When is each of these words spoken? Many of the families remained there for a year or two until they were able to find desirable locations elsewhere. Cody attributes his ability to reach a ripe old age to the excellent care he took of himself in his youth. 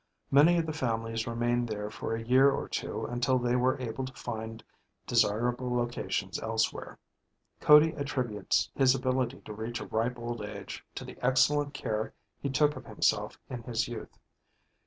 Many 0.31 0.57
of 0.57 0.65
the 0.65 0.73
families 0.73 1.27
remained 1.27 1.67
there 1.69 1.91
for 1.91 2.15
a 2.15 2.23
year 2.23 2.49
or 2.49 2.67
two 2.67 3.05
until 3.05 3.37
they 3.37 3.55
were 3.55 3.79
able 3.79 4.03
to 4.05 4.13
find 4.13 4.63
desirable 5.05 5.75
locations 5.77 6.39
elsewhere. 6.39 6.97
Cody 7.59 7.91
attributes 7.93 8.71
his 8.73 8.95
ability 8.95 9.41
to 9.41 9.53
reach 9.53 9.79
a 9.79 9.85
ripe 9.85 10.17
old 10.17 10.41
age 10.41 10.83
to 10.95 11.05
the 11.05 11.19
excellent 11.21 11.75
care 11.75 12.15
he 12.39 12.49
took 12.49 12.75
of 12.75 12.85
himself 12.87 13.39
in 13.47 13.61
his 13.61 13.87
youth. 13.87 14.17